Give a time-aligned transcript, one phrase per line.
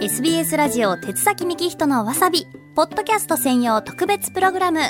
[0.00, 2.46] SBS ラジオ鉄崎幹人のわさび。
[2.74, 4.80] ポッドキャスト専用特別プログラム。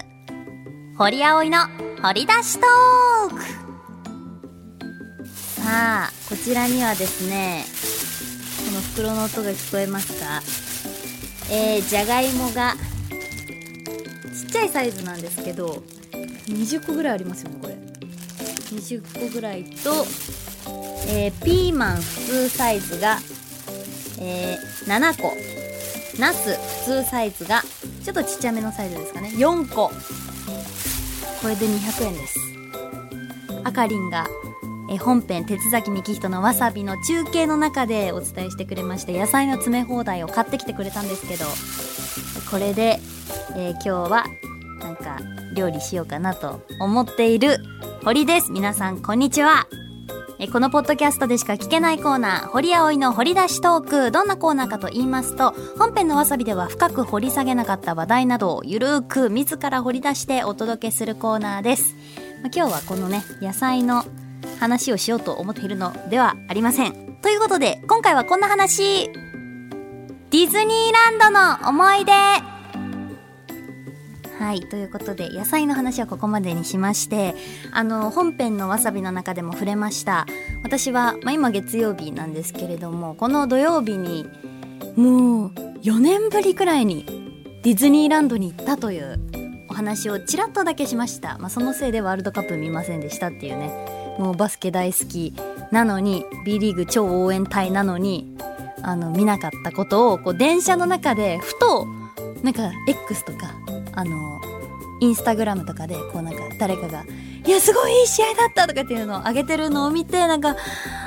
[0.96, 1.58] 堀葵の
[2.00, 3.42] 掘り出しトーク。
[5.32, 7.64] さあこちらにはですね
[8.68, 10.42] この袋の音が聞こえますか？
[11.52, 12.74] えー、じゃがいもが
[14.32, 15.82] ちっちゃいサイズなんですけど
[16.46, 17.74] 20個ぐらいありますよねこれ。
[17.74, 20.06] 20個ぐらいと、
[21.08, 23.18] えー、ピーマン普通サイズが
[24.20, 25.34] えー、7個。
[26.18, 27.62] ナス普通サイズが
[28.04, 29.30] ちょっとちっちゃめのサイズですかね。
[29.30, 29.90] 4個。
[31.42, 32.38] これで200円です。
[33.64, 34.26] あかりんが
[34.90, 41.44] え本編鉄崎幹人のわさびの中継の中でお伝えしてくれました野菜の詰め放題を買ってきてくれたんですけど
[42.50, 42.98] これで、
[43.56, 44.24] えー、今日は
[44.80, 45.18] なんか
[45.54, 47.58] 料理しようかなと思っている
[48.04, 48.50] 堀です。
[48.50, 49.66] 皆さんこんにちは。
[50.48, 54.10] このポッドキャストでしか聞けないコーナー、堀葵の掘り出しトーク。
[54.10, 61.94] どんなコーナーかと言いますと、本編のわさびでは深く掘り下げなかった話題などをゆるーく自ら掘り出してお届けするコーナーです。
[62.42, 64.04] ま今日はこのね、野菜の
[64.58, 67.18] 話をしようと思っているのではありません。
[67.20, 69.10] ということで、今回はこんな話。
[70.30, 72.49] ディズニーランドの思い出
[74.40, 74.62] はい。
[74.62, 77.34] ということで、野菜の話はここまでにしまして、
[77.72, 80.26] あの、本編のわさびの中でも触れました。
[80.62, 84.26] 私は、まあ、今月曜日なんですけれども、この土曜日に、
[84.96, 85.48] もう、
[85.82, 87.04] 4年ぶりくらいに、
[87.62, 89.20] ディズニーランドに行ったという
[89.68, 91.36] お話をちらっとだけしました。
[91.36, 94.16] まあ、そのせいでワールドカップ見ませんでしたっていうね。
[94.18, 95.34] もうバスケ大好き
[95.70, 98.38] なのに、B リーグ超応援隊なのに、
[98.80, 101.86] あの、見なかったことを、こう、電車の中で、ふと、
[102.42, 103.59] なんか、X とか、
[104.00, 104.40] あの
[105.00, 107.04] インスタグラムとかでこうなんか誰かが
[107.46, 110.56] 「いやすごいいい試合だった!」とかっていうのを上げてるのを見てなんか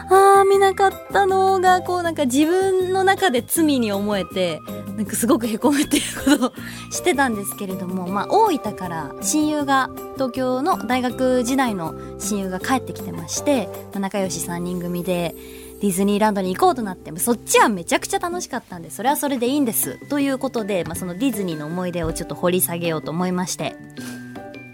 [0.09, 4.59] ああ見なかったのがこうなんか自分の中で罪に思えて
[4.95, 6.51] なんかすごくへこむっていうことを
[6.91, 15.35] してたんですけれどもまあ大分から親友が東京の大学時代の親友が帰ってきてまして、ま、仲良し3人組で
[15.83, 19.99] ディズニーランドに行こうとなってそっちはめちゃくちゃ楽しかったんでそれはそれでいいんです。
[20.07, 23.75] ということで、まあ、そのディズニーの思い出をちょっと掘り下げようと思いまして。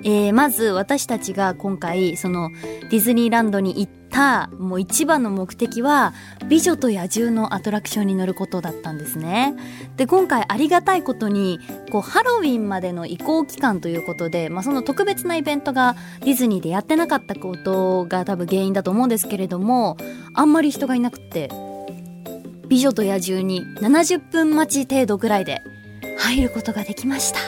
[0.03, 6.13] えー、まず私たちが今回そのディズニーランドに行ったもう一番の目的は
[6.47, 9.55] 美女と野獣のアトラクションに乗ることだったんですね
[9.95, 11.59] で今回ありがたいことに
[11.91, 19.97] こうハロウィンまでの移行期間ということで、まあ、その特別なイベントがディズニーでやってなかったことが多分原因だと思うんですけれども
[20.33, 21.49] あんまり人がいなくて
[22.67, 25.61] 美女と野獣に70分待ち程度ぐらいで
[26.19, 27.39] 入ることができました。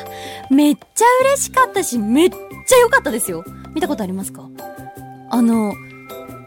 [0.49, 3.43] めっちゃ嬉しかったし、めっちゃ良かったですよ。
[3.75, 4.49] 見たことありますか？
[5.29, 5.73] あの、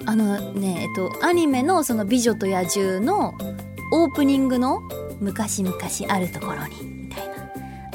[0.07, 3.35] あのね、えっと、アニメのその美女と野獣の
[3.93, 4.83] オープニングの
[5.21, 5.77] 昔々
[6.09, 7.35] あるところにみたいな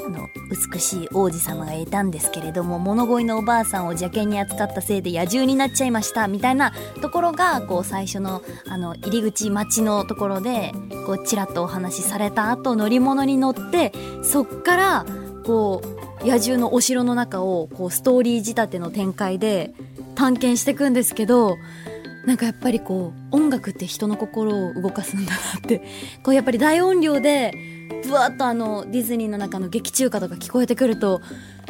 [0.05, 0.27] あの
[0.73, 10.71] 美しい王子様がいたんですけれども物乞いのおばあさんを邪険に扱ったせいで野獣になっちゃいましたみたいなところがこう最初のあの入り口町のところで
[11.05, 13.91] こうちらっとお話しされた後乗り物に乗って
[14.23, 15.05] そっから
[15.45, 19.73] こう野獣のお城の中をこうストーリー仕立ての展開で
[20.19, 21.57] 探検していくんですけど
[22.25, 25.81] なんかやっぱりこう音楽って人の心を動かすんだなって。
[26.23, 27.53] こうやっぱり大音量で
[28.03, 31.21] ぶわっとあのディズニーの中の劇中歌とか聞こえてくると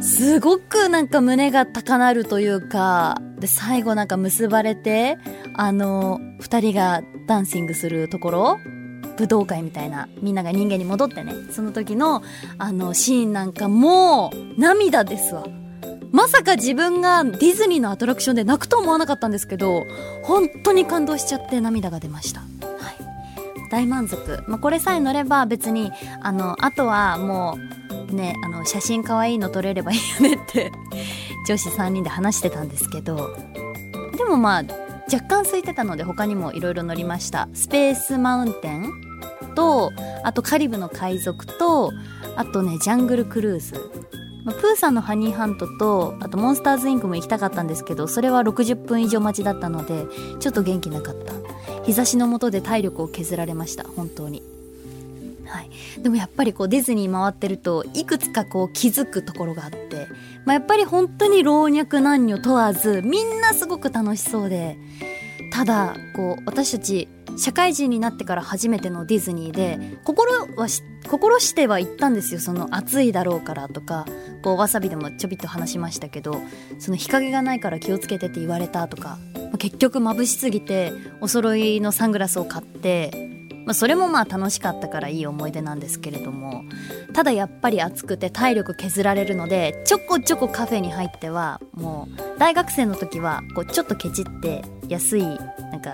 [0.01, 5.19] すごくなんか胸が高鳴るというかで最後なんか結ばれて
[5.53, 8.57] あの2人がダンシングするところ
[9.17, 12.23] 武道会みたいなみんなが人間に戻ってねその時の
[12.57, 15.45] あのシーンなんかもう涙ですわ。
[16.11, 19.85] まさか自分がディズニーのアトラクションで泣くと思わなかったんですけど
[20.23, 22.41] 本当に感動しちゃって涙が出ました。
[23.71, 27.57] 大満足、まあ、これさえ乗れば別にあのあとはも
[28.09, 30.71] うねあの写真かわいいの撮れればいいよねって
[31.47, 33.35] 女子3人で話してたんですけど
[34.17, 34.63] でもまあ
[35.11, 37.47] 若干空いてたので他にもいろいろ乗りました。
[37.53, 38.91] スペースマウンテン
[39.55, 39.91] と
[40.23, 41.91] あとカリブの海賊と
[42.35, 44.18] あとねジャングルクルーズ。
[44.43, 50.05] まあ、プーさんのハニーハントとあとモンスターズインクも行きたかったんですけどそれは60分以上待ちだったので
[50.39, 51.33] ちょっと元気なかった。
[51.89, 54.43] 日差しの下で体力を削られました本当に。
[55.47, 55.69] はい、
[55.99, 60.07] でもやっぱりこうディズニー回ってるといくつかこう気づくところがあって、
[60.45, 64.77] まあ、やっぱり本当に老若男女問わずみんなすごく楽しそうで
[65.51, 67.07] ただこう私たち
[67.39, 70.67] 社会人になってから初めてのディズニーで心は
[71.07, 72.39] 心しては言ったんですよ。
[72.39, 74.05] その暑いだろうからとか
[74.43, 76.41] こうわさびでもちょびっと話しましたけど
[76.79, 79.17] その日陰がないから気をつけてって言われたとか
[79.57, 83.29] 結局眩しすぎてお揃いのサングラスを買って
[83.69, 86.63] まあ、それもまあ楽しかったからいい思い出なんですけれども
[87.13, 95.93] ただやっぱり暑くて体力削られるのでちょこちょこカフェに入ってはもう大学生の時はこうちょっとケチって安いなんか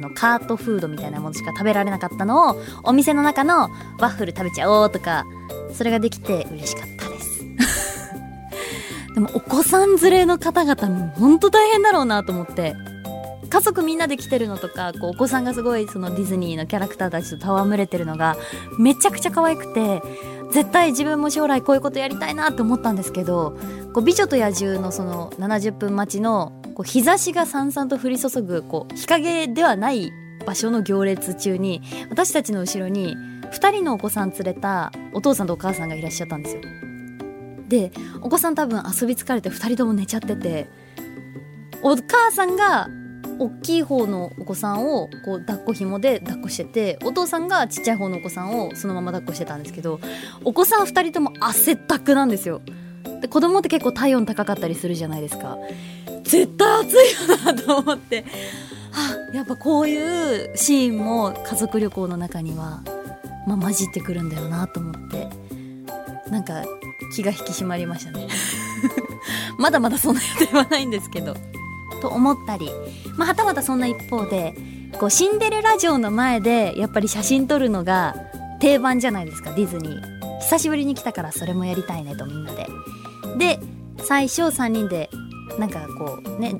[0.00, 5.26] のカートフードみたいなものしか食べられなかったのをお店の中のワッフル食べちゃおうとか
[5.72, 7.44] それができて嬉しかったです。
[9.14, 12.74] でもお子さん連れの方々も本当大変だろうなと思って。
[13.50, 18.36] 家族みんなで来てるのとかこうお子さんがすごいそのディズニーのキャラクターたちと戯れてるのが
[18.78, 20.00] めちゃくちゃ可愛くて
[20.52, 23.58] 絶対自分も将来こういうことやりたいなって思ったんですけど
[23.92, 30.14] 「こう美女と野獣」のその70分待ちのこう日差しがさんさんと降り注ぐこう日陰ではない
[30.46, 33.18] 場所の行列中に私たちの後ろに
[33.52, 36.62] 2人のお子さん連れたお父さんとお母さんがいらっしゃったんですよ。
[37.68, 37.92] で
[38.22, 40.70] お子さん多分遊び疲れて2人とも寝ちゃってて
[41.82, 42.88] お母さんが
[43.38, 50.00] 大きい方のお子さんをこう抱っこ紐で抱っこしててお父さんがちっちゃい方のお子さんをそのまま抱っこしてたんですけど
[50.44, 52.62] お子さん2人とも汗ったくなんですよ
[53.20, 55.58] で子供って結構体温高かったりするじゃないですか
[56.30, 58.24] 絶対暑いよなと思って。
[58.92, 62.82] あやっぱこういうシーンも家族旅行の中には、
[63.46, 65.28] まあ、混じってくるんだよなと思って。
[66.30, 66.62] なんか
[67.14, 68.28] 気が引き締まりましたね。
[69.58, 71.34] まだまだそんな予定はないんですけど。
[72.00, 72.70] と思ったり、
[73.18, 74.54] まあ、はたまたそんな一方で
[74.98, 78.14] こうシンデレラ城の前でやっぱり写真撮るのが
[78.58, 80.38] 定番じゃないですかディズニー。
[80.40, 82.68] 久しぶりに来たからそれもやりたいねとみんなで。
[83.36, 83.60] で
[83.98, 85.10] 最初3人で
[85.58, 86.54] なんかこうね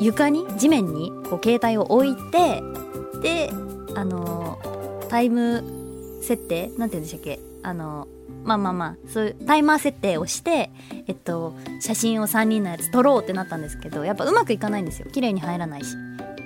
[0.00, 2.62] 床に地面にこう携帯を置いて
[3.20, 3.50] で
[3.94, 4.58] あの
[5.08, 5.62] タイム
[6.22, 7.38] 設定なんて言うんでしたっけ？
[7.62, 8.08] あの
[8.44, 10.70] まあまあまあそういうタイマー設定をして
[11.06, 15.08] えっと写真を3人のやつ撮ろうってなったんですけどやっぱうまくいかないんですよ。
[15.12, 15.94] 綺麗に入らないし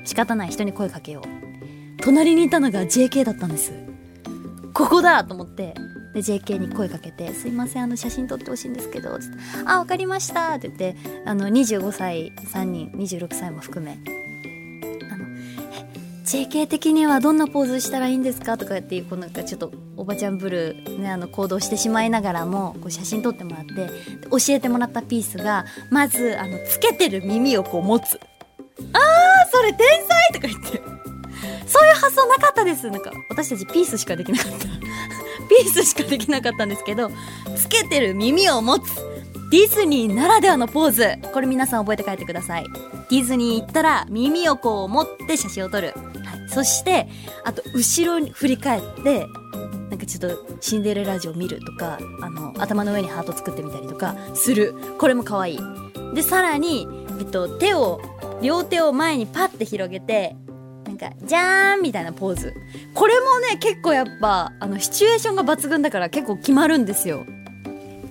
[0.05, 2.03] 仕方ない人に声かけよう。
[2.03, 3.73] 隣にいたのが JK だったんです。
[4.75, 5.75] ここだと思って
[6.17, 9.37] で JK に声かけて「すいませんあの写真撮ってほしいんですけど」つって
[9.67, 10.97] 「あ分かりました」って言って
[11.27, 13.99] あの25歳3人26歳も含め
[16.25, 18.57] JK 的にはどんなポーズしたらいいんですか？
[18.57, 23.89] とかっていうこうなんかちょっとおばちゃんぶる、ね、あの行動してしまいながらもこう写真撮ってもらって
[24.31, 28.19] 教えてもらったピースがまずあのつけてる耳をこう持つ。
[28.93, 30.97] あーそれ天才とか言って。
[31.67, 32.91] そういう発想なかったです。
[32.91, 34.67] なんか私たちピースしかできなかった。
[35.49, 37.11] ピースしかできなかったんですけど
[37.57, 38.83] つけてる耳を持つ。
[39.49, 41.19] ディズニーならではのポーズ。
[41.33, 42.65] これ皆さん覚えて帰ってください。
[43.11, 45.95] ディズニー行ったら耳をこう持って写真を撮る。
[46.49, 47.07] そして
[47.45, 49.27] あと後ろに振り返って
[49.89, 54.75] なんかちょっとシンデレラ城見るとかあの頭の上にハート作ってみたりとかする。
[54.99, 55.59] これも可愛い。
[56.15, 56.89] でさらに、
[57.21, 58.01] えっと、手を
[58.43, 60.35] 両手を前にパッて広げて
[60.97, 62.55] なんかじゃーんみたいなポーズ。
[62.95, 67.27] これもね結構やっぱあのシチュエーションが抜群だから結構決まるんですよ。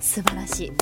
[0.00, 0.72] 素晴らしい。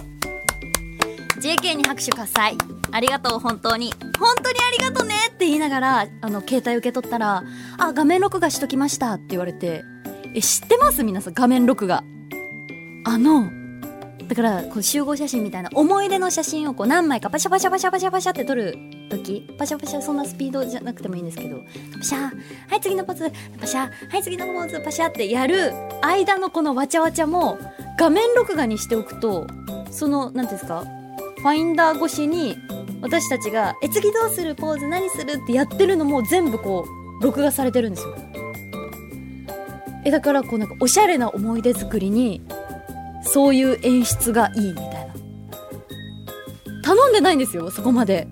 [1.41, 2.57] JK に拍手喝采。
[2.93, 3.93] ありがとう本当に。
[4.19, 5.15] 本当にありがとね。
[5.29, 7.43] って言いながらあの携帯受け取ったら
[7.79, 9.83] 「あ画面録画しときました」って言われて
[10.35, 11.03] え知ってます？
[11.05, 12.05] 皆さん画面録画。
[13.07, 13.51] あの
[14.29, 18.79] だからこう集合写真みたいな思い出の写真をこう何枚かパシャパシャパシャパシャパシャって撮る
[19.17, 21.63] 時パシャパシャそんなスピードじゃなくてもいいんですけど
[21.97, 22.31] パシャ
[22.69, 27.59] はい次のポーズパシャはい次のポーズパシャってやる間のこのわちゃわちゃも
[27.99, 29.47] 画面録画にしておくと
[29.91, 30.85] その何んですか
[31.39, 32.57] ファインダー越しに
[33.03, 36.85] 私たちが「え次どうするポーズ何する?」ってやってるのも全部こ
[37.21, 38.17] う録画されてるんですよ
[40.05, 42.43] えだからこうなんかおしゃれな思い出作りに
[43.23, 45.15] そういう演出がいいみたいな
[46.83, 48.29] 頼んでないんですよそこまで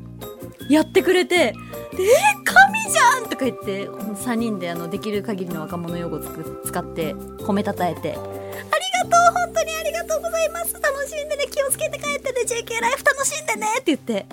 [0.69, 1.54] やってくれて
[1.95, 1.99] 「え
[2.45, 6.26] 神じゃん!」とか言って3人であのできる限りの若者用語つ
[6.66, 10.75] 使って褒めたたえてありがとう本当にありがとうございます。
[10.75, 11.45] 楽しんでね。
[11.50, 12.40] 気をつけて帰ってね。
[12.47, 14.26] JK ライフ楽しんでねって言って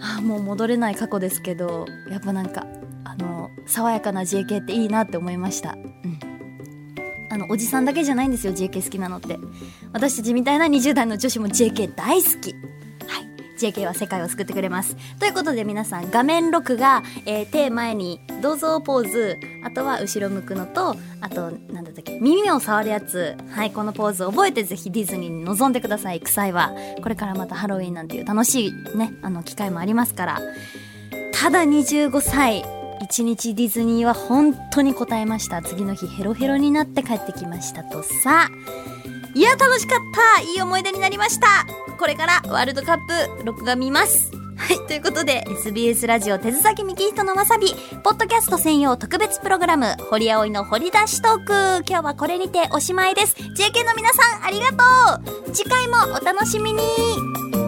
[0.00, 2.66] ああもう戻れない過去ですけどやっぱなんか
[3.04, 5.72] あの爽やかな JK っていいなって思いました。
[5.72, 6.18] うん。
[7.30, 9.38] あのおじさんだけじゃないんですよ JK 好きなのって。
[9.92, 12.54] 私たちみたいな20代の女子も JK 大好き。
[13.58, 14.96] JK は世界を救ってくれます。
[15.18, 23.36] ということで皆さん画面録画、えー、手前にどうぞポーズ、あとは後ろ向くのと、あと、なんだったっけ、耳を触るやつ。
[23.50, 26.72] はい、このポーズ覚えてぜひディズニーに臨んでください、臭いは。
[27.02, 30.40] これからまたハロウィンなんていう楽しいね、あの、機会もありますから。
[31.32, 32.64] ただ25歳、
[33.02, 35.62] 一日ディズニーは本当に答えました。
[35.62, 38.48] 次の日ヘロヘロになって帰ってきましたとさ。
[39.34, 40.42] いや、楽しかった。
[40.42, 41.66] いい思い出になりました。
[41.98, 42.98] これからワールドカッ
[43.38, 44.30] プ録画見ます。
[44.56, 51.84] はい、ということで、SBS ラジオ手津崎幹人のわさび、ポッドキャスト専用特別プログラム、堀葵の掘り出しトーク。
[51.88, 53.34] 今日はこれにておしまいです。
[53.34, 54.76] JK の皆さん、ありがと
[55.50, 55.52] う。
[55.52, 57.63] 次回もお楽しみに。